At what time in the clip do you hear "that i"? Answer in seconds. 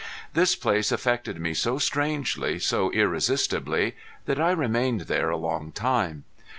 4.25-4.49